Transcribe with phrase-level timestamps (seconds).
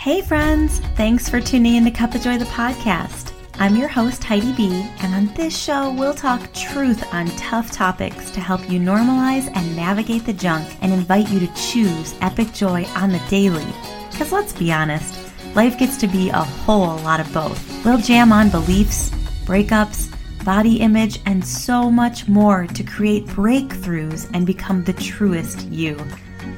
[0.00, 0.78] Hey, friends!
[0.96, 3.34] Thanks for tuning in to Cup of Joy, the podcast.
[3.58, 8.30] I'm your host, Heidi B., and on this show, we'll talk truth on tough topics
[8.30, 12.86] to help you normalize and navigate the junk and invite you to choose epic joy
[12.96, 13.66] on the daily.
[14.10, 15.18] Because let's be honest,
[15.54, 17.84] life gets to be a whole lot of both.
[17.84, 19.10] We'll jam on beliefs,
[19.44, 20.10] breakups,
[20.46, 26.02] body image, and so much more to create breakthroughs and become the truest you.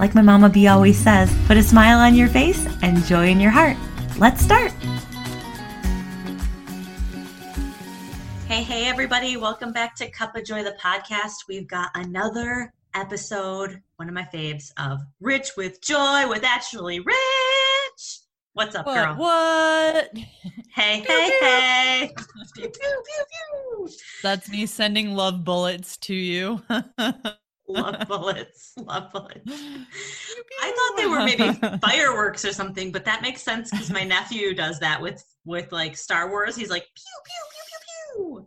[0.02, 3.38] Like my mama B always says, put a smile on your face and joy in
[3.38, 3.76] your heart.
[4.18, 4.72] Let's start.
[8.48, 9.36] Hey, hey, everybody.
[9.36, 11.46] Welcome back to Cup of Joy, the podcast.
[11.48, 18.22] We've got another episode, one of my faves, of Rich with Joy with Ashley Rich.
[18.54, 19.14] What's up, what, girl?
[19.14, 20.10] What?
[20.74, 21.46] Hey, Pew, hey, pew.
[21.46, 22.10] hey.
[22.16, 22.24] Pew,
[22.56, 23.88] pew, pew, pew.
[24.20, 26.60] That's me sending love bullets to you.
[27.72, 28.72] Love bullets.
[28.76, 29.50] Love bullets.
[30.62, 34.54] I thought they were maybe fireworks or something, but that makes sense because my nephew
[34.54, 36.56] does that with with like Star Wars.
[36.56, 38.44] He's like pew pew pew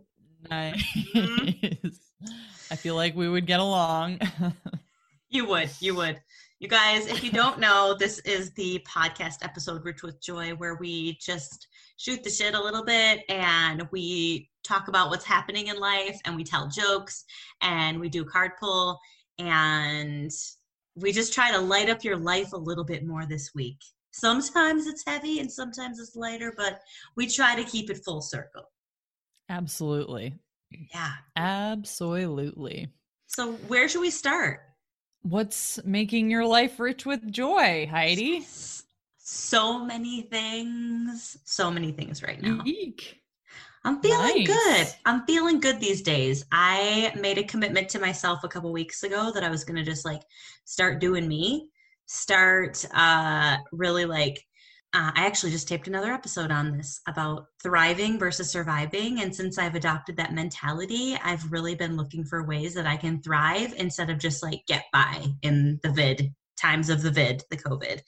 [1.14, 1.70] pew.
[1.70, 2.00] nice.
[2.70, 4.18] I feel like we would get along.
[5.28, 6.20] You would, you would.
[6.58, 10.76] You guys, if you don't know, this is the podcast episode Rich with Joy where
[10.76, 15.78] we just shoot the shit a little bit and we talk about what's happening in
[15.78, 17.24] life and we tell jokes
[17.60, 18.98] and we do card pull
[19.38, 20.30] and
[20.94, 23.78] we just try to light up your life a little bit more this week.
[24.12, 26.80] Sometimes it's heavy and sometimes it's lighter, but
[27.16, 28.62] we try to keep it full circle.
[29.48, 30.34] Absolutely.
[30.92, 31.12] Yeah.
[31.36, 32.88] Absolutely.
[33.26, 34.60] So, where should we start?
[35.22, 38.46] What's making your life rich with joy, Heidi?
[39.18, 41.36] So many things.
[41.44, 42.62] So many things right now.
[42.64, 43.20] Eek.
[43.86, 44.46] I'm feeling Nice.
[44.48, 44.86] good.
[45.06, 46.44] I'm feeling good these days.
[46.50, 49.84] I made a commitment to myself a couple weeks ago that I was going to
[49.84, 50.22] just like
[50.64, 51.68] start doing me,
[52.06, 54.44] start uh really like
[54.94, 59.20] uh, I actually just taped another episode on this about thriving versus surviving.
[59.20, 63.20] And since I've adopted that mentality, I've really been looking for ways that I can
[63.20, 67.56] thrive instead of just like get by in the vid times of the vid, the
[67.58, 68.00] COVID.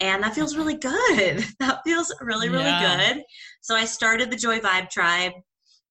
[0.00, 1.44] And that feels really good.
[1.60, 3.12] That feels really, really Yeah.
[3.14, 3.24] good.
[3.60, 5.32] So I started the Joy Vibe Tribe.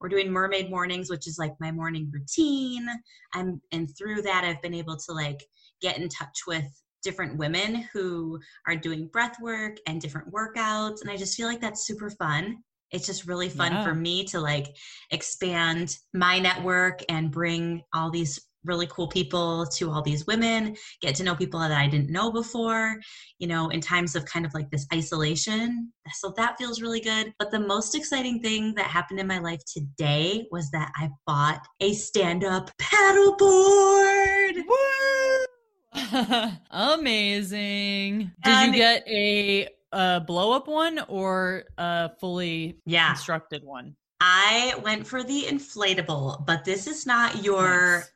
[0.02, 2.88] We're doing mermaid mornings, which is like my morning routine.
[3.34, 5.46] I'm and through that I've been able to like
[5.81, 6.66] get in touch with
[7.03, 11.02] different women who are doing breath work and different workouts.
[11.02, 12.58] And I just feel like that's super fun.
[12.91, 13.84] It's just really fun Yeah.
[13.84, 14.68] for me to like
[15.12, 21.16] expand my network and bring all these really cool people to all these women, get
[21.16, 22.97] to know people that I didn't know before,
[23.38, 25.92] you know, in times of kind of like this isolation.
[26.14, 27.34] So that feels really good.
[27.40, 31.66] But the most exciting thing that happened in my life today was that I bought
[31.80, 34.56] a stand up paddleboard.
[34.68, 35.46] Woo!
[36.72, 38.20] Amazing.
[38.20, 43.08] Did And- you get a, uh blow up one or a fully Yeah.
[43.14, 43.96] constructed one?
[44.22, 48.12] I went for the inflatable, but this is not your Nice.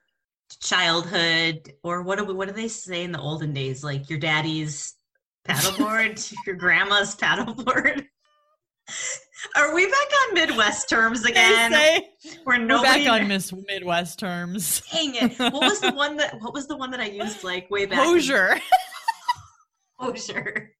[0.61, 3.83] Childhood or what do we, what do they say in the olden days?
[3.83, 4.95] Like your daddy's
[5.47, 8.05] paddleboard, your grandma's paddleboard.
[9.57, 9.95] Are we back
[10.29, 11.71] on Midwest terms again?
[11.71, 12.09] Say
[12.43, 14.81] Where we're nobody back on Miss Midwest terms.
[14.91, 15.37] Dang it!
[15.39, 16.39] What was the one that?
[16.41, 17.99] What was the one that I used like way back?
[17.99, 18.05] in-
[19.99, 20.71] Hozier.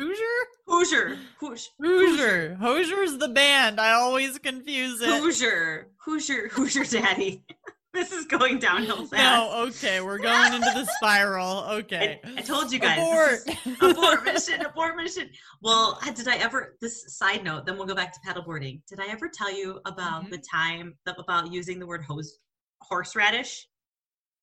[0.00, 0.24] Hoosier.
[0.66, 1.18] Hoosier?
[1.38, 1.68] Hoosier.
[1.78, 1.98] Hoosier.
[2.06, 2.56] Hoosier.
[2.58, 3.78] Hozier's the band.
[3.78, 5.08] I always confuse it.
[5.08, 5.88] Hoosier.
[5.98, 6.48] Hoosier.
[6.48, 7.44] Hoosier Daddy.
[7.92, 9.12] This is going downhill fast.
[9.20, 11.64] No, okay, we're going into the spiral.
[11.70, 12.20] Okay.
[12.24, 12.98] I, I told you guys.
[13.00, 13.40] Abort.
[13.82, 14.64] abort mission.
[14.64, 15.28] Abort mission.
[15.60, 16.76] Well, did I ever?
[16.80, 17.66] This side note.
[17.66, 18.80] Then we'll go back to paddleboarding.
[18.88, 20.30] Did I ever tell you about Mhm.
[20.30, 22.38] the time about using the word hose,
[22.80, 23.66] horseradish?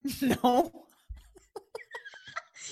[0.20, 0.70] no.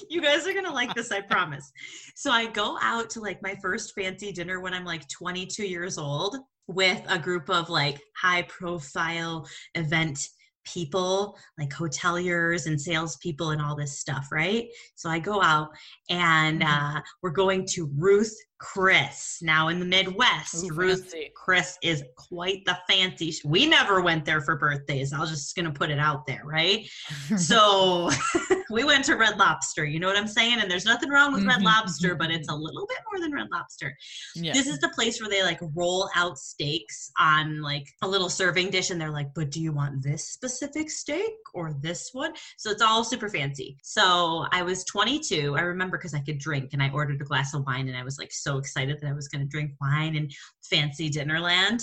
[0.09, 1.71] You guys are gonna like this, I promise.
[2.15, 5.99] So I go out to like my first fancy dinner when I'm like 22 years
[5.99, 6.37] old
[6.67, 10.29] with a group of like high profile event
[10.65, 14.67] people, like hoteliers and salespeople and all this stuff, right?
[14.97, 15.69] So I go out
[16.11, 16.97] and Mhm.
[16.97, 19.39] uh, we're going to Ruth Chris.
[19.43, 21.15] Now in the Midwest, Ooh, Ruth.
[21.35, 23.31] Chris is quite the fancy.
[23.31, 25.13] sh- We never went there for birthdays.
[25.13, 26.89] I was just gonna put it out there, right?
[27.37, 28.11] So
[28.71, 29.85] we went to Red Lobster.
[29.85, 30.61] You know what I'm saying?
[30.61, 33.21] And there's nothing wrong with Red Mhm, Lobster, mhm, but it's a little bit more
[33.21, 33.95] than Red Lobster.
[34.35, 34.53] yeah.
[34.53, 38.71] This is the place where they like roll out steaks on like a little serving
[38.71, 42.71] dish, and they're like, "But do you want this specific steak or this one?" So
[42.71, 43.77] it's all super fancy.
[43.83, 45.57] So I was 22.
[45.57, 48.03] I remember because I could drink, and I ordered a glass of wine, and I
[48.05, 50.33] was like so excited that I was going to drink wine and
[50.63, 51.83] fancy Dinnerland.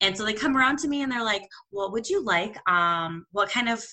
[0.00, 2.56] And so they come around to me and they're like, "What would you like?
[2.68, 3.84] Um, what kind of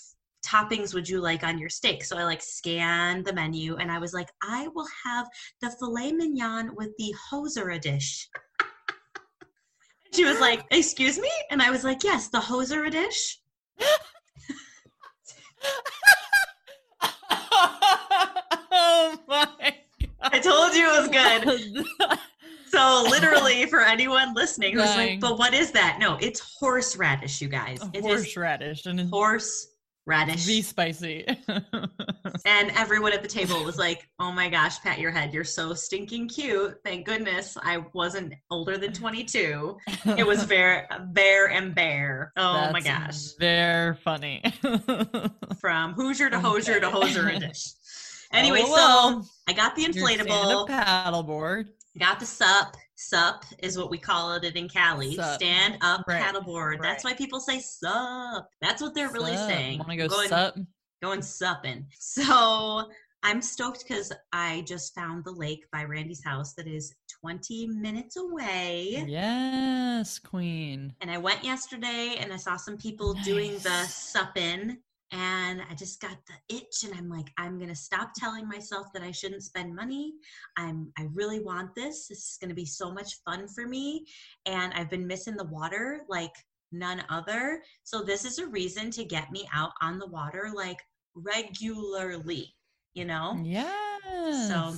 [0.46, 2.04] toppings would you like on your steak?
[2.04, 5.28] So I like scanned the menu and I was like, I will have
[5.62, 8.30] the filet mignon with the hoser dish.
[10.14, 11.31] she was like, Excuse me?
[11.52, 13.40] And I was like, Yes, the hoser dish.
[18.72, 19.75] oh my
[20.32, 21.86] I told you it was good.
[22.70, 27.48] So literally, for anyone listening who's like, "But what is that?" No, it's horseradish, you
[27.48, 27.80] guys.
[27.94, 30.46] It is Horseradish and it's horseradish.
[30.46, 31.26] be spicy.
[32.46, 35.34] And everyone at the table was like, "Oh my gosh, pat your head.
[35.34, 36.78] You're so stinking cute.
[36.84, 39.78] Thank goodness I wasn't older than 22.
[40.18, 42.32] It was bear, bear and bear.
[42.38, 44.44] Oh my That's gosh, Very funny.
[45.62, 47.08] from Hoosier to Hozier to Okay.
[47.08, 47.70] Hoser dish.
[48.32, 49.24] Anyway, Oh, well.
[49.24, 50.68] so I got the inflatable.
[50.68, 51.70] paddleboard.
[51.98, 52.76] Got the sup.
[52.96, 55.16] Sup is what we call it in Cali.
[55.16, 55.36] Sup.
[55.42, 56.82] Stand up Right, paddleboard.
[56.82, 58.48] That's why people say sup.
[58.62, 59.80] That's what they're really saying.
[59.80, 60.56] Want to go going, sup?
[61.02, 61.86] going supping.
[62.00, 62.90] So
[63.24, 68.16] I'm stoked because I just found the lake by Randy's house that is 20 minutes
[68.16, 69.04] away.
[69.08, 70.94] Yes, queen.
[71.02, 74.14] And I went yesterday and I saw some people doing the Nice.
[75.12, 79.04] And I just got the itch, and I'm like, I'm gonna stop telling myself that
[79.04, 80.13] I shouldn't spend money.
[80.57, 82.07] I'm, I really want this.
[82.07, 84.06] This is gonna be so much fun for me.
[84.45, 86.33] And I've been missing the water like
[86.74, 87.62] none other.
[87.83, 90.80] So this is a reason to get me out on the water like
[91.15, 92.54] regularly.
[92.94, 94.48] You know, Yes.
[94.48, 94.74] So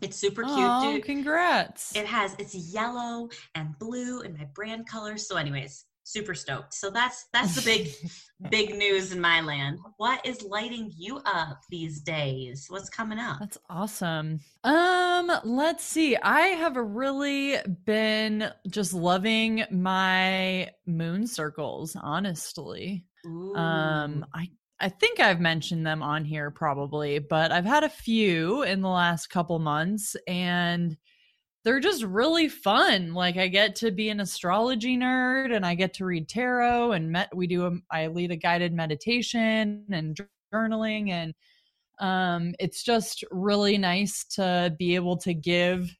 [0.00, 1.04] it's super cute, Oh, dude.
[1.04, 1.94] congrats.
[1.94, 5.28] It has it's yellow and blue and my brand colors.
[5.28, 6.74] So, anyways, super stoked.
[6.74, 7.90] So that's that's the big
[8.50, 9.78] big news in my land.
[9.96, 12.66] What is lighting you up these days?
[12.68, 13.38] What's coming up?
[13.40, 14.40] That's awesome.
[14.64, 16.16] Um, let's see.
[16.16, 23.06] I have really been just loving my moon circles, honestly.
[23.54, 24.48] Um, I
[24.80, 28.88] I think I've mentioned them on here probably, but I've had a few in the
[28.88, 30.96] last couple months and
[31.64, 33.14] they're just really fun.
[33.14, 37.10] Like I get to be an astrology nerd and I get to read tarot and
[37.10, 40.18] met we do a I lead a guided meditation and
[40.52, 41.34] journaling and
[42.00, 45.94] um it's just really nice to be able to give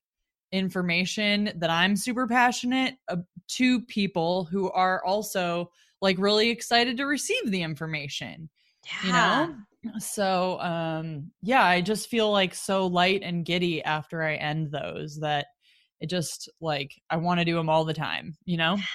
[0.50, 3.16] information that I'm super passionate uh,
[3.48, 5.70] to people who are also
[6.00, 8.50] like really excited to receive the information
[9.04, 9.46] yeah.
[9.46, 9.52] you
[9.90, 14.70] know so um yeah i just feel like so light and giddy after i end
[14.70, 15.46] those that
[16.02, 18.76] it just like i want to do them all the time you know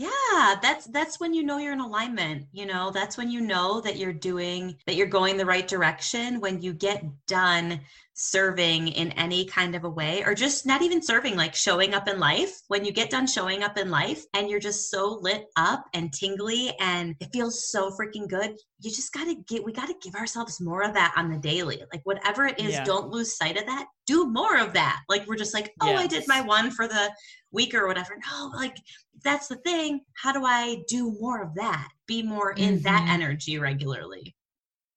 [0.00, 2.46] Yeah, that's that's when you know you're in alignment.
[2.52, 6.38] You know, that's when you know that you're doing that you're going the right direction
[6.38, 7.80] when you get done
[8.20, 12.08] serving in any kind of a way or just not even serving like showing up
[12.08, 12.50] in life.
[12.66, 16.12] When you get done showing up in life and you're just so lit up and
[16.12, 19.94] tingly and it feels so freaking good, you just got to get we got to
[20.02, 21.80] give ourselves more of that on the daily.
[21.92, 22.84] Like whatever it is, Yeah.
[22.84, 23.86] don't lose sight of that.
[24.06, 25.00] Do more of that.
[25.08, 27.12] Like we're just like, "Oh, I did my one for the
[27.52, 28.76] week or whatever." No, like
[29.22, 30.00] that's the thing.
[30.14, 31.88] How do I do more of that?
[32.08, 33.12] Be more in that Mhm.
[33.12, 34.34] energy regularly.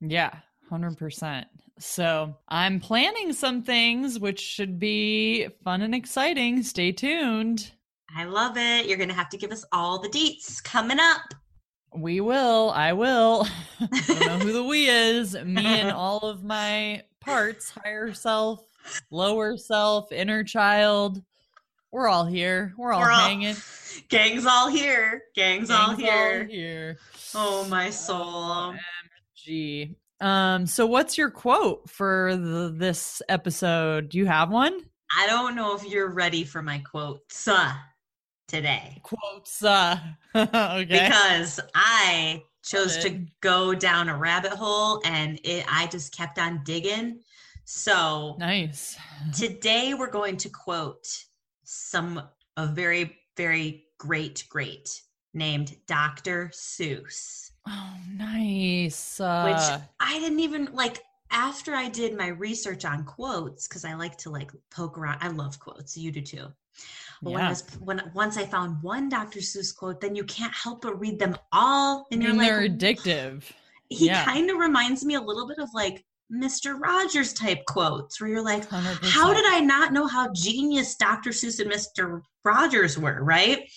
[0.03, 0.39] yeah
[0.71, 1.45] 100%
[1.79, 7.71] so i'm planning some things which should be fun and exciting stay tuned
[8.13, 8.88] I love it.
[8.88, 11.33] You're going to have to give us all the deets coming up.
[11.95, 13.47] we will i will
[13.79, 18.65] i don't know who the we is me and all of my parts higher self
[19.12, 21.22] lower self inner child
[21.93, 23.55] we're all here we're all We're all- hanging
[24.10, 25.24] Gang's all here.
[25.36, 26.46] Gang's, all Gang's here.
[26.46, 26.98] here.
[27.36, 28.74] Oh, my soul.
[29.48, 29.96] OMG.
[30.22, 34.10] Um, so what's your quote for the, this episode?
[34.10, 34.80] Do you have one?
[35.18, 37.74] I don't know if you're ready for my quotes uh,
[38.48, 39.63] today Quotes.
[39.63, 39.98] Uh,
[40.36, 40.86] okay.
[40.86, 46.62] because I chose to go down a rabbit hole and it I just kept on
[46.63, 47.20] digging.
[47.66, 48.98] So, nice.
[49.34, 51.08] today we're going to quote
[51.63, 52.22] some
[52.58, 55.01] a very very great great
[55.34, 56.51] named Dr.
[56.54, 57.50] Seuss.
[57.68, 59.20] Oh, nice.
[59.20, 63.94] which Uh, I didn't even like after I did my research on quotes because I
[63.94, 65.20] like to like poke around.
[65.22, 65.96] I love quotes.
[65.96, 66.48] You do too.
[67.22, 67.50] But when I Yeah.
[67.50, 69.39] was when once I found one Dr.
[69.39, 72.68] Seuss quote, then you can't help but read them all, and you're mean, like, they're
[72.70, 73.44] addictive.
[73.89, 74.25] he yeah.
[74.25, 76.03] kind of reminds me a little bit of like
[76.34, 76.80] Mr.
[76.80, 79.03] Rogers type quotes, where you're like, 100%.
[79.03, 81.32] how did I not know how genius Dr.
[81.32, 82.22] Seuss and Mr.
[82.46, 83.70] Rogers were, right?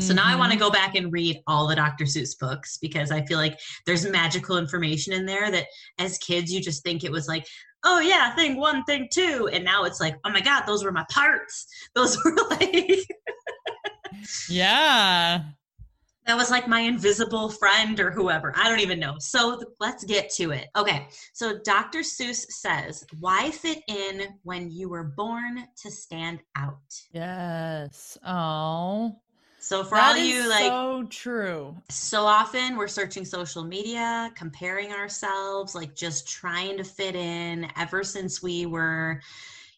[0.00, 0.60] So now I want to Mhm.
[0.62, 2.04] go back and read all the Dr.
[2.04, 5.66] Seuss books because I feel like there's magical information in there that
[5.98, 7.46] as kids you just think it was like,
[7.84, 9.48] oh yeah, thing one, thing two.
[9.52, 11.66] And now it's like, oh my God, those were my parts.
[11.94, 13.06] Those were like
[14.48, 15.42] Yeah.
[16.26, 18.52] That was like my invisible friend or whoever.
[18.56, 19.16] I don't even know.
[19.18, 20.68] So let's get to it.
[20.76, 21.08] Okay.
[21.32, 22.00] So Dr.
[22.00, 26.78] Seuss says, Why fit in when you were born to stand out?
[27.12, 28.16] Yes.
[28.24, 29.16] Oh.
[29.72, 31.74] So for that all you like so true.
[31.88, 38.04] So often we're searching social media, comparing ourselves, like just trying to fit in ever
[38.04, 39.22] since we were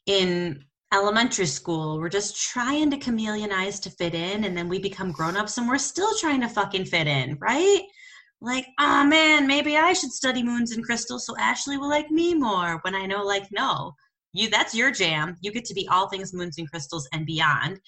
[0.06, 2.00] in elementary school.
[2.00, 5.78] We're just trying to chameleonize to fit in, and then we become grown-ups and we're
[5.78, 7.82] still trying to fucking fit in, right?
[8.40, 12.34] Like, oh man, maybe I should study moons and crystals so Ashley will like me
[12.34, 12.80] more.
[12.82, 13.94] When I know, like, no,
[14.34, 15.36] you that's your jam.
[15.40, 17.80] You get to be all things moons and crystals and beyond.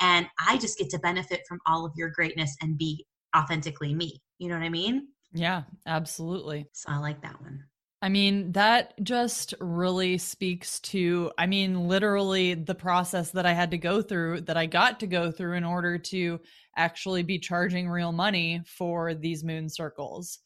[0.00, 3.04] And I just get to benefit from all of your greatness and be
[3.36, 4.22] authentically me.
[4.38, 5.08] You know what I mean?
[5.32, 6.66] Yeah, absolutely.
[6.72, 7.64] So I like that one.
[8.02, 13.70] I mean, that just really speaks to, I mean, literally the process that I had
[13.70, 16.38] to go through, that I got to go through in order to
[16.76, 20.40] actually be charging real money for these moon circles,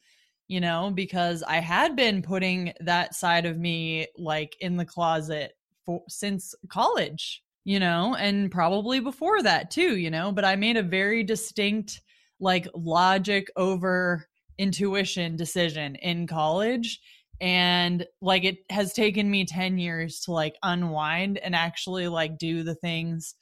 [0.48, 5.52] you know, because I had been putting that side of me like in the closet
[5.84, 10.76] for since college, you know, and probably before that too, you know, but I made
[10.78, 12.00] a very distinct,
[12.40, 14.26] like, logic over
[14.58, 17.00] intuition decision in college.
[17.40, 22.64] And like it has taken me 10 years to like unwind and actually like do
[22.64, 23.34] the things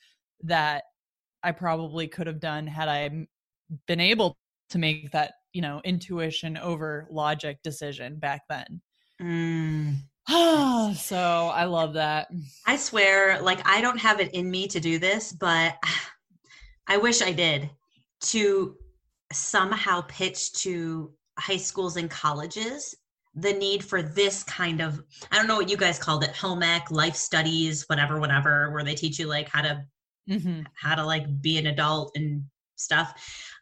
[0.43, 0.85] that
[1.43, 3.27] I probably could have done had I
[3.87, 4.37] been able
[4.71, 8.83] to make that, you know, intuition over logic decision back then.
[9.23, 9.95] Mm.
[10.95, 12.29] so I love that.
[12.67, 15.75] I swear, like, I don't have it in me to do this, but
[16.87, 17.71] I wish I did
[18.25, 18.77] to
[19.33, 22.95] somehow pitch to high schools and colleges
[23.35, 26.63] the need for this kind of i don't know what you guys called it home
[26.63, 29.85] ec life studies whatever whatever where they teach you like how to
[30.31, 30.63] mm-hmm.
[30.75, 32.43] how to like be an adult and
[32.77, 33.13] stuff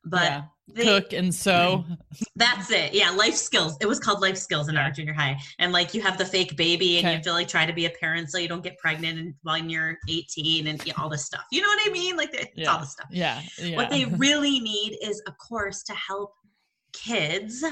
[0.04, 0.42] but yeah.
[0.68, 1.84] they, cook and sew
[2.36, 5.72] that's it yeah life skills it was called life skills in our junior high and
[5.72, 7.10] like you have the fake baby and okay.
[7.10, 9.34] you have to like try to be a parent so you don't get pregnant and
[9.42, 12.70] when you're 18 and all this stuff you know what i mean like it's yeah.
[12.70, 13.40] all this stuff yeah.
[13.58, 16.32] yeah what they really need is a course to help
[16.92, 17.64] kids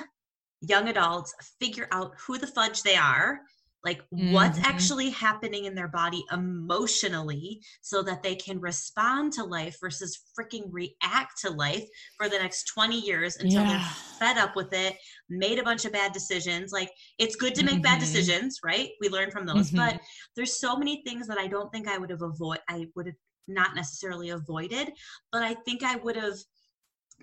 [0.60, 3.40] young adults figure out who the fudge they are
[3.84, 4.32] like mm-hmm.
[4.32, 10.20] what's actually happening in their body emotionally so that they can respond to life versus
[10.38, 11.84] freaking react to life
[12.16, 13.68] for the next 20 years until yeah.
[13.68, 14.96] they're fed up with it
[15.28, 17.82] made a bunch of bad decisions like it's good to make mm-hmm.
[17.82, 19.78] bad decisions right we learn from those mm-hmm.
[19.78, 20.00] but
[20.36, 23.16] there's so many things that i don't think i would have avoid i would have
[23.48, 24.92] not necessarily avoided
[25.32, 26.36] but i think i would have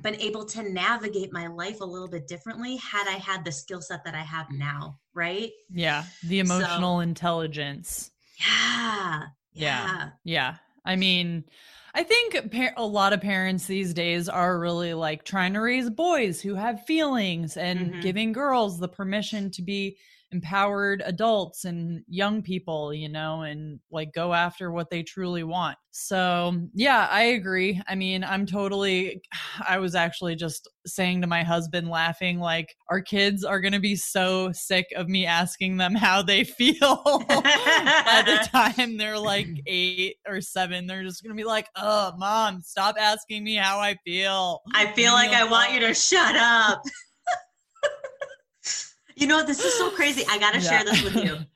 [0.01, 3.81] been able to navigate my life a little bit differently had I had the skill
[3.81, 5.51] set that I have now, right?
[5.69, 8.12] Yeah, the emotional so, intelligence.
[8.39, 9.86] Yeah, yeah.
[9.86, 10.10] Yeah.
[10.24, 10.55] Yeah.
[10.86, 11.43] I mean,
[11.93, 15.89] I think par- a lot of parents these days are really like trying to raise
[15.89, 18.00] boys who have feelings and mm-hmm.
[18.01, 19.98] giving girls the permission to be
[20.31, 25.77] empowered adults and young people, you know, and like go after what they truly want.
[25.91, 27.81] So, yeah, I agree.
[27.88, 29.21] I mean, I'm totally,
[29.67, 33.79] I was actually just saying to my husband, laughing, like, our kids are going to
[33.79, 39.48] be so sick of me asking them how they feel by the time they're like
[39.65, 40.86] eight or seven.
[40.86, 44.62] They're just going to be like, oh, mom, stop asking me how I feel.
[44.75, 46.81] I feel like I want you to shut up.
[49.19, 50.23] You know, this is so crazy.
[50.29, 50.69] I got to yeah.
[50.69, 51.38] share this with you.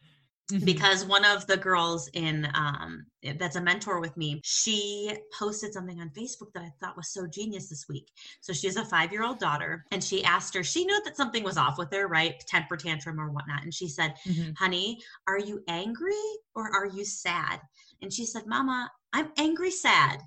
[0.51, 0.65] Mm-hmm.
[0.65, 3.05] because one of the girls in um
[3.39, 7.25] that's a mentor with me she posted something on facebook that i thought was so
[7.25, 10.61] genius this week so she has a five year old daughter and she asked her
[10.61, 13.87] she knew that something was off with her right temper tantrum or whatnot and she
[13.87, 14.51] said mm-hmm.
[14.57, 16.11] honey are you angry
[16.55, 17.61] or are you sad
[18.01, 20.19] and she said mama i'm angry sad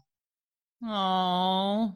[0.83, 1.96] Oh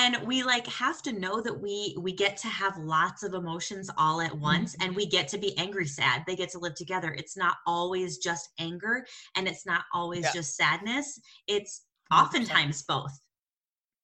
[0.00, 3.90] and we like have to know that we we get to have lots of emotions
[3.96, 4.88] all at once mm-hmm.
[4.88, 8.18] and we get to be angry sad they get to live together it's not always
[8.18, 9.04] just anger
[9.36, 10.32] and it's not always yeah.
[10.32, 13.12] just sadness it's oftentimes both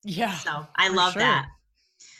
[0.04, 1.22] yeah so i love sure.
[1.22, 1.46] that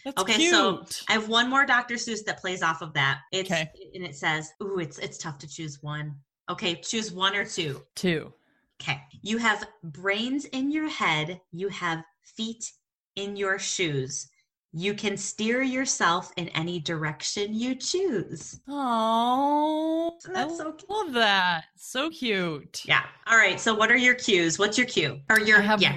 [0.04, 0.50] That's okay, cute.
[0.50, 1.96] so I have one more Dr.
[1.96, 3.20] Seuss that plays off of that.
[3.30, 3.68] It's okay.
[3.94, 6.14] and it says, "Ooh, it's it's tough to choose one."
[6.48, 7.82] Okay, choose one or two.
[7.94, 8.32] Two.
[8.80, 9.00] Okay.
[9.22, 12.02] You have brains in your head, you have
[12.36, 12.72] feet
[13.16, 14.28] in your shoes.
[14.72, 18.60] You can steer yourself in any direction you choose.
[18.68, 20.90] Oh, that's so cute.
[20.90, 21.64] love that.
[21.76, 22.82] So cute.
[22.84, 23.04] Yeah.
[23.26, 23.58] All right.
[23.58, 24.58] So, what are your cues?
[24.58, 25.20] What's your cue?
[25.30, 25.96] Or your I have, yeah.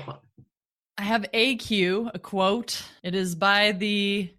[0.97, 2.81] I have a cue, a quote.
[3.03, 4.33] It is by the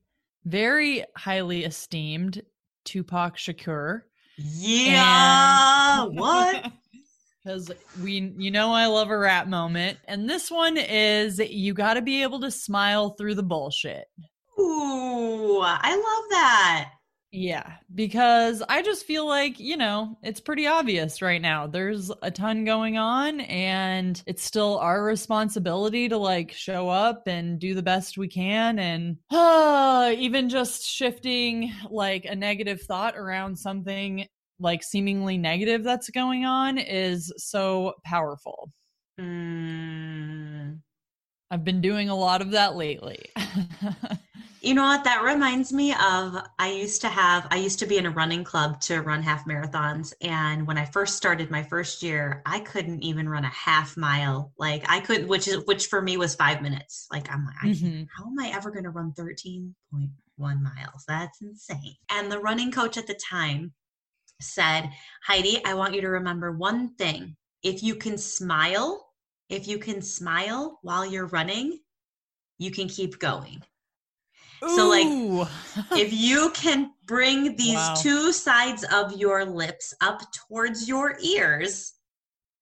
[0.44, 2.42] very highly esteemed
[2.84, 4.02] Tupac Shakur.
[4.38, 6.04] Yeah.
[6.04, 6.72] And- what?
[7.42, 7.70] because
[8.02, 12.02] we you know i love a rap moment and this one is you got to
[12.02, 14.06] be able to smile through the bullshit
[14.60, 16.90] Ooh, I love that.
[17.32, 21.68] Yeah, because I just feel like, you know, it's pretty obvious right now.
[21.68, 27.60] There's a ton going on, and it's still our responsibility to like show up and
[27.60, 28.80] do the best we can.
[28.80, 34.26] And uh, even just shifting like a negative thought around something
[34.60, 38.70] like seemingly negative that's going on is so powerful.
[39.20, 40.80] Mm.
[41.50, 43.24] I've been doing a lot of that lately.
[44.62, 45.04] You know what?
[45.04, 48.44] That reminds me of I used to have, I used to be in a running
[48.44, 50.12] club to run half marathons.
[50.20, 54.52] And when I first started my first year, I couldn't even run a half mile.
[54.58, 57.06] Like I couldn't, which is, which for me was five minutes.
[57.10, 58.02] Like I'm like, mm-hmm.
[58.14, 59.72] how am I ever going to run 13.1
[60.38, 61.04] miles?
[61.08, 61.96] That's insane.
[62.10, 63.72] And the running coach at the time
[64.40, 64.90] said,
[65.24, 67.36] Heidi, I want you to remember one thing.
[67.62, 69.06] If you can smile,
[69.48, 71.80] if you can smile while you're running,
[72.58, 73.62] you can keep going
[74.68, 75.06] so like
[75.92, 77.94] if you can bring these wow.
[77.98, 81.94] two sides of your lips up towards your ears,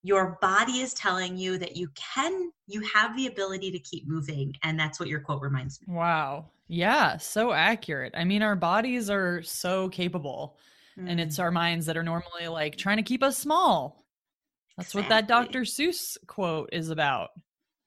[0.03, 4.55] your body is telling you that you can you have the ability to keep moving
[4.63, 5.93] and that's what your quote reminds me.
[5.93, 6.47] Wow.
[6.69, 8.15] Yeah, so accurate.
[8.17, 10.57] I mean our bodies are so capable
[10.99, 11.09] mm.
[11.09, 11.43] and it's mm.
[11.43, 14.05] our minds that are normally like trying to keep us small.
[14.77, 15.03] That's exactly.
[15.03, 15.61] what that Dr.
[15.63, 17.31] Seuss quote is about.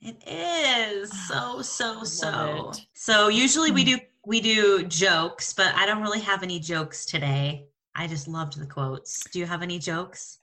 [0.02, 2.72] It is so so so.
[2.94, 3.92] So usually we hmm.
[3.92, 7.68] do we do jokes, but I don't really have any jokes today.
[7.96, 9.24] I just loved the quotes.
[9.32, 10.40] Do you have any jokes?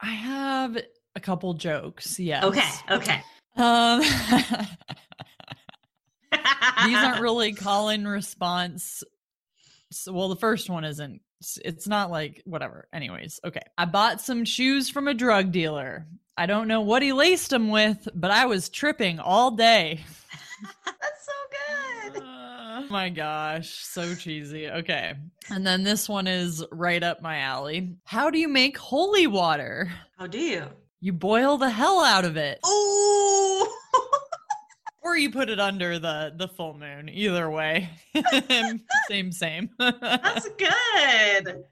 [0.00, 0.76] I have
[1.14, 2.18] a couple jokes.
[2.18, 2.44] Yes.
[2.44, 2.68] Okay.
[2.90, 3.22] Okay.
[3.56, 4.00] Um
[6.84, 9.02] These aren't really call in response.
[9.92, 11.20] So, well, the first one isn't
[11.64, 12.88] it's not like whatever.
[12.92, 13.62] Anyways, okay.
[13.76, 16.06] I bought some shoes from a drug dealer.
[16.36, 20.00] I don't know what he laced them with, but I was tripping all day.
[20.84, 22.22] That's so good.
[22.22, 24.68] Uh, my gosh, so cheesy.
[24.68, 25.14] Okay.
[25.50, 27.96] And then this one is right up my alley.
[28.04, 29.90] How do you make holy water?
[30.18, 30.64] How do you?
[31.00, 32.58] You boil the hell out of it.
[32.64, 33.55] Oh.
[35.06, 37.08] Or you put it under the the full moon.
[37.08, 37.88] Either way.
[39.08, 39.70] same same.
[39.78, 41.64] That's good.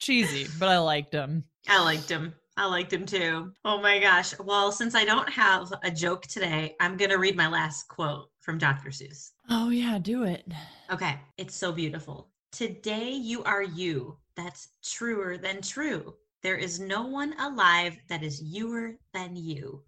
[0.00, 1.44] cheesy, but I liked him.
[1.68, 2.34] I liked him.
[2.56, 3.52] I liked him too.
[3.64, 4.38] Oh my gosh.
[4.40, 8.28] Well, since I don't have a joke today, I'm going to read my last quote
[8.40, 8.90] from Dr.
[8.90, 9.30] Seuss.
[9.48, 10.44] Oh, yeah, do it.
[10.90, 11.18] Okay.
[11.38, 12.28] It's so beautiful.
[12.50, 14.18] Today you are you.
[14.36, 16.14] That's truer than true.
[16.42, 19.82] There is no one alive that is youer than you.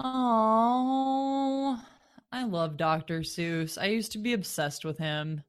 [0.00, 1.80] Oh,
[2.30, 3.20] I love Dr.
[3.20, 3.78] Seuss.
[3.80, 5.42] I used to be obsessed with him.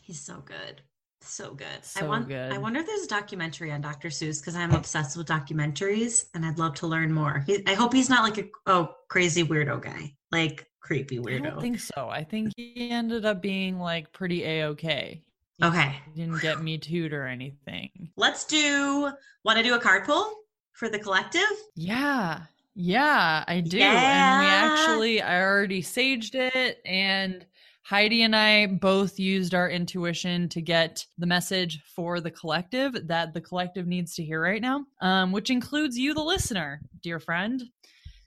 [0.00, 0.82] He's so good.
[1.20, 1.82] So good.
[1.82, 2.52] So I want, good.
[2.52, 4.08] I wonder if there's a documentary on Dr.
[4.08, 7.44] Seuss because I'm obsessed with documentaries and I'd love to learn more.
[7.46, 11.46] He, I hope he's not like a oh crazy weirdo guy, like creepy weirdo.
[11.46, 12.08] I don't think so.
[12.08, 15.22] I think he ended up being like pretty a okay.
[15.62, 15.94] Okay.
[16.16, 17.90] Didn't get me tooed or anything.
[18.16, 19.12] Let's do.
[19.44, 20.34] Want to do a card pull
[20.72, 21.42] for the collective?
[21.76, 22.40] Yeah.
[22.74, 23.78] Yeah, I do.
[23.78, 23.90] Yeah.
[23.90, 27.44] And we actually, I already saged it and
[27.84, 33.34] Heidi and I both used our intuition to get the message for the collective that
[33.34, 37.62] the collective needs to hear right now, um, which includes you, the listener, dear friend.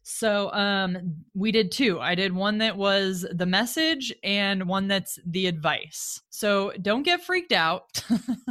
[0.07, 1.99] So um, we did two.
[1.99, 6.21] I did one that was the message and one that's the advice.
[6.29, 8.03] So don't get freaked out.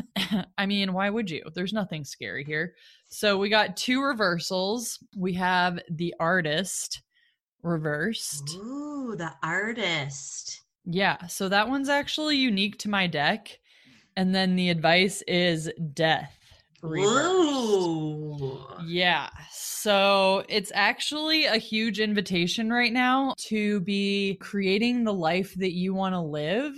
[0.58, 1.44] I mean, why would you?
[1.54, 2.74] There's nothing scary here.
[3.08, 4.98] So we got two reversals.
[5.16, 7.02] We have the artist
[7.62, 8.50] reversed.
[8.56, 10.60] Ooh, the artist.
[10.84, 13.60] Yeah, so that one's actually unique to my deck.
[14.16, 16.36] And then the advice is death.
[18.94, 19.28] Yeah.
[19.50, 25.92] So it's actually a huge invitation right now to be creating the life that you
[25.94, 26.76] want to live.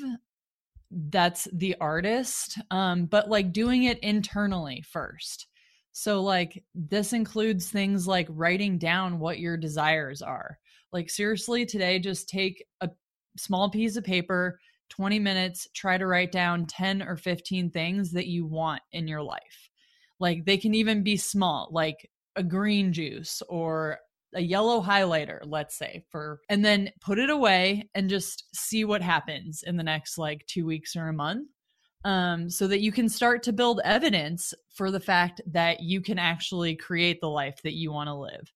[0.91, 2.59] That's the artist.
[2.71, 5.47] Um, but like doing it internally first.
[5.93, 10.59] So, like, this includes things like writing down what your desires are.
[10.93, 12.89] Like, seriously, today, just take a
[13.37, 18.27] small piece of paper, 20 minutes, try to write down 10 or 15 things that
[18.27, 19.66] you want in your life.
[20.19, 23.99] Like they can even be small, like a green juice or
[24.35, 29.03] a yellow highlighter, let's say, for and then put it away and just see what
[29.03, 31.49] happens in the next like 2 weeks or a month.
[32.05, 36.21] Um, so that you can start to build evidence for the fact that you can
[36.21, 38.53] actually create the life that you want to live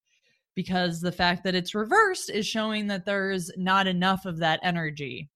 [0.55, 5.29] because the fact that it's reversed is showing that there's not enough of that energy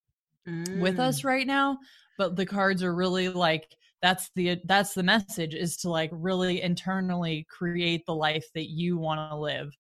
[0.47, 0.81] mm.
[0.81, 1.25] with us mm.
[1.25, 1.79] right now
[2.19, 6.61] but the cards are really like that's the that's the message is to like really
[6.61, 9.75] internally create the life that you want to live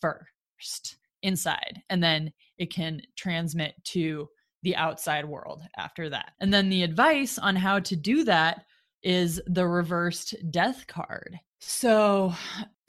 [0.00, 4.28] first inside and then it can transmit to
[4.64, 6.32] the outside world after that.
[6.40, 8.64] And then the advice on how to do that
[9.04, 11.38] is the reversed death card.
[11.60, 12.34] So,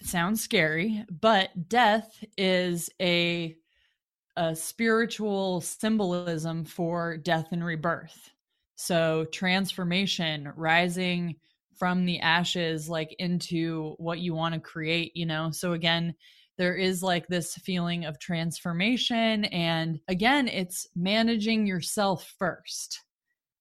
[0.01, 3.55] sounds scary, but death is a
[4.35, 8.30] a spiritual symbolism for death and rebirth.
[8.85, 11.35] So, transformation, rising
[11.81, 15.49] from the ashes like into what you want to create, you know.
[15.49, 16.13] So again,
[16.59, 23.01] there is like this feeling of transformation and again, it's managing yourself first.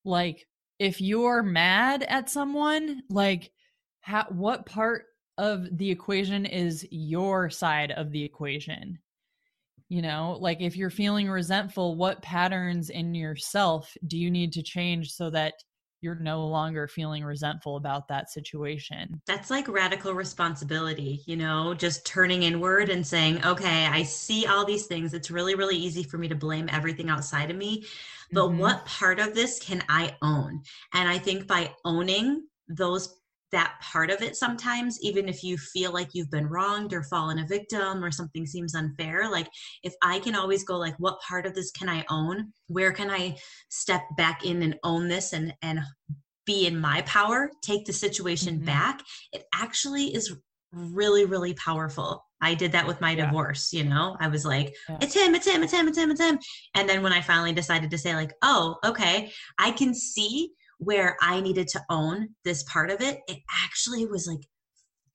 [0.05, 0.47] Like
[0.79, 3.53] if you're mad at someone, like
[4.03, 5.05] how, what part
[5.39, 8.99] of the equation is your side of the equation?
[9.91, 14.63] You know, like if you're feeling resentful, what patterns in yourself do you need to
[14.63, 15.55] change so that
[16.01, 19.21] you're no longer feeling resentful about that situation.
[19.27, 24.65] That's like radical responsibility, you know, just turning inward and saying, okay, I see all
[24.65, 25.13] these things.
[25.13, 27.85] It's really, really easy for me to blame everything outside of me.
[28.33, 28.59] But mm-hmm.
[28.59, 30.63] what part of this can I own?
[30.95, 33.20] And I think by owning those
[33.53, 37.39] that part of it sometimes even if you feel like you've been wronged or fallen
[37.39, 39.49] a victim or something seems unfair like
[39.83, 43.11] if i can always go like what part of this can i own where can
[43.11, 43.37] i
[43.69, 45.81] step back in and own this and and
[46.47, 48.67] be in my power take the situation mm-hmm.
[48.67, 50.37] back it actually is
[50.73, 53.27] really really powerful i did that with my yeah.
[53.27, 54.99] divorce you know i was like yeah.
[55.01, 56.39] it's him it's him it's him it's him it's him
[56.77, 61.17] and then when i finally decided to say like oh okay i can see where
[61.21, 64.41] I needed to own this part of it, it actually was like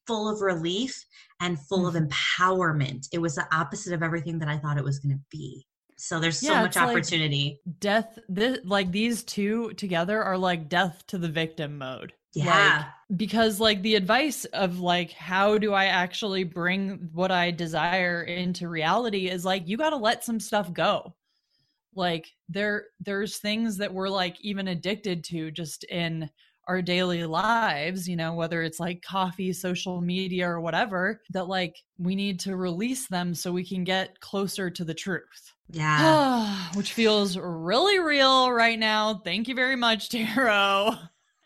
[0.07, 0.95] full of relief
[1.41, 1.97] and full mm-hmm.
[1.97, 3.07] of empowerment.
[3.11, 5.65] It was the opposite of everything that I thought it was going to be.
[5.97, 7.59] So there's so yeah, much opportunity.
[7.65, 12.13] Like death, this, like these two together are like death to the victim mode.
[12.33, 12.83] Yeah.
[13.09, 18.21] Like, because like the advice of like how do I actually bring what I desire
[18.21, 21.15] into reality is like you got to let some stuff go
[21.95, 26.29] like there there's things that we're like even addicted to just in
[26.67, 31.75] our daily lives, you know, whether it's like coffee, social media, or whatever, that like
[31.99, 35.53] we need to release them so we can get closer to the truth.
[35.69, 36.71] Yeah.
[36.73, 39.21] Which feels really real right now.
[39.23, 40.95] Thank you very much, Tarot.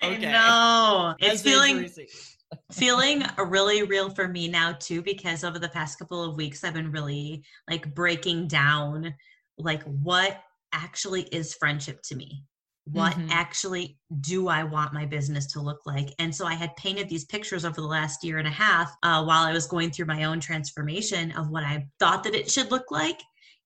[0.01, 0.31] Okay.
[0.31, 1.89] No, it's feeling
[2.71, 6.73] feeling really real for me now too because over the past couple of weeks I've
[6.73, 9.13] been really like breaking down
[9.59, 10.39] like what
[10.73, 12.43] actually is friendship to me
[12.91, 13.29] what mm-hmm.
[13.29, 16.09] actually do I want my business to look like?
[16.17, 19.23] And so I had painted these pictures over the last year and a half uh,
[19.23, 22.71] while I was going through my own transformation of what I thought that it should
[22.71, 23.19] look like.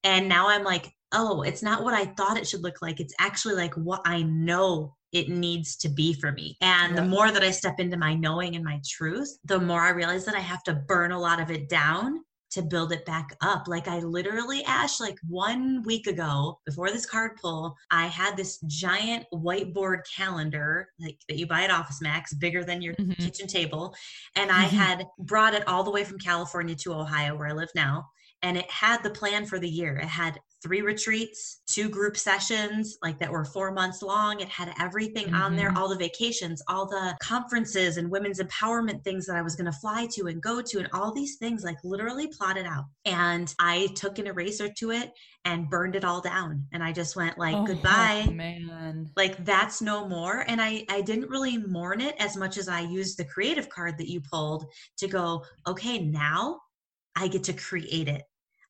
[0.04, 3.00] And now I'm like, oh, it's not what I thought it should look like.
[3.00, 6.58] It's actually like what I know it needs to be for me.
[6.60, 7.02] And yeah.
[7.02, 10.26] the more that I step into my knowing and my truth, the more I realize
[10.26, 13.68] that I have to burn a lot of it down to build it back up.
[13.68, 18.60] Like I literally, Ash, like one week ago before this card pull, I had this
[18.68, 23.14] giant whiteboard calendar like that you buy at Office Max, bigger than your mm-hmm.
[23.14, 23.96] kitchen table.
[24.36, 24.76] And I mm-hmm.
[24.76, 28.08] had brought it all the way from California to Ohio, where I live now.
[28.44, 29.96] And it had the plan for the year.
[29.96, 34.40] It had three retreats, two group sessions, like that were four months long.
[34.40, 35.36] It had everything mm-hmm.
[35.36, 35.78] on there, mm-hmm.
[35.78, 39.78] all the vacations, all the conferences and women's empowerment things that I was going to
[39.78, 42.86] fly to and go to, and all these things, like literally plotted out.
[43.04, 45.12] And I took an eraser to it
[45.46, 46.66] and burned it all down.
[46.72, 48.28] And I just went like, oh, goodbye.
[48.32, 49.12] Man.
[49.18, 50.46] Like that's no more.
[50.48, 53.98] And I, I didn't really mourn it as much as I used the creative card
[53.98, 54.66] that you pulled
[55.00, 56.62] to go, okay, now
[57.16, 58.24] I get to create it.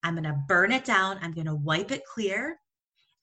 [0.03, 1.19] I'm going to burn it down.
[1.21, 2.57] I'm going to wipe it clear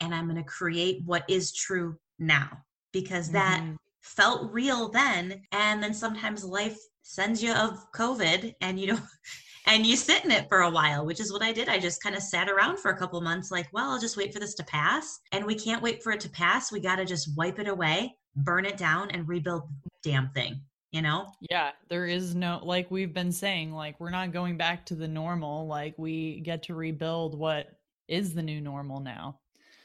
[0.01, 2.49] and I'm going to create what is true now
[2.93, 3.75] because that mm-hmm.
[4.01, 5.43] felt real then.
[5.53, 8.99] And then sometimes life sends you of COVID and you know,
[9.67, 11.69] and you sit in it for a while, which is what I did.
[11.69, 14.33] I just kind of sat around for a couple months, like, well, I'll just wait
[14.33, 15.21] for this to pass.
[15.33, 16.73] And we can't wait for it to pass.
[16.73, 20.63] We got to just wipe it away, burn it down, and rebuild the damn thing
[20.93, 21.33] you know?
[21.51, 25.09] Yeah there is no like we've been saying like we're not going back to the
[25.09, 27.67] normal like we get to rebuild what
[28.09, 29.39] is the new normal now.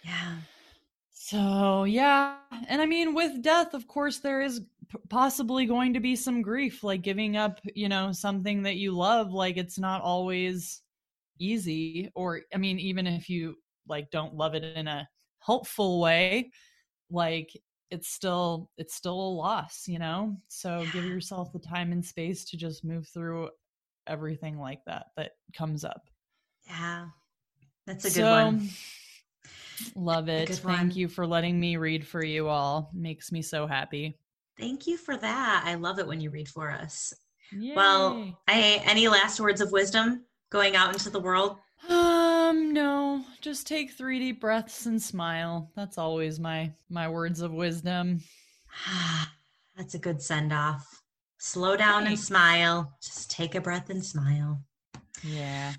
[0.04, 0.36] Yeah.
[1.12, 2.38] So yeah
[2.70, 6.44] and i mean with death of course there is p- possibly going to be some
[6.44, 10.82] grief like giving up you know something that you love like it's not always
[11.40, 13.56] easy or i mean even if you
[13.88, 15.08] like don't love it in a
[15.40, 16.52] helpful way
[17.10, 17.50] like
[17.96, 20.38] it's still it's still a loss you know?
[20.48, 20.92] So yeah.
[20.92, 23.50] give yourself the time and space to just move through
[24.08, 26.04] everything like that that comes up.
[26.68, 27.08] Yeah.
[27.88, 28.70] That's a good so, one.
[29.96, 30.50] love it.
[30.50, 32.90] thank you for letting me read for you all.
[32.94, 34.20] Makes me so happy.
[34.60, 35.64] Thank you for that.
[35.66, 37.14] I love it when you read for us.
[37.52, 37.76] Yay.
[37.76, 41.58] well i any last words of wisdom going out into the world
[42.46, 45.72] Um, no, just take three deep breaths and smile.
[45.76, 48.22] That's always my my words of wisdom.
[49.76, 51.02] That's a good send off.
[51.40, 52.20] Slow down Thanks.
[52.22, 52.94] and smile.
[53.02, 54.62] Just take a breath and smile.
[55.24, 55.74] Yeah.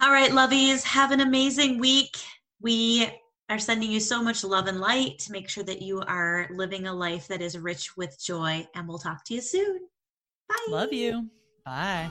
[0.00, 2.16] All right, lovies, have an amazing week.
[2.60, 3.08] We
[3.48, 6.88] are sending you so much love and light to make sure that you are living
[6.88, 8.66] a life that is rich with joy.
[8.74, 9.80] And we'll talk to you soon.
[10.48, 10.66] Bye.
[10.68, 11.28] Love you.
[11.64, 12.10] Bye.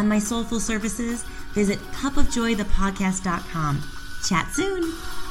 [0.00, 3.82] and my soulful services, visit cupofjoythepodcast.com.
[4.26, 5.29] Chat soon.